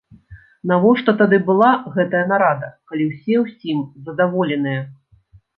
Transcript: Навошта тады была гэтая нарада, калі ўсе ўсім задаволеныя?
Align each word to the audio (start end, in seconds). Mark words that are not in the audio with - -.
Навошта 0.71 1.13
тады 1.19 1.37
была 1.49 1.67
гэтая 1.97 2.23
нарада, 2.33 2.71
калі 2.93 3.03
ўсе 3.13 3.35
ўсім 3.45 3.87
задаволеныя? 4.09 4.81